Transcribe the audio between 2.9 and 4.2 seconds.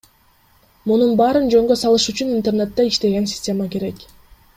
иштеген система керек.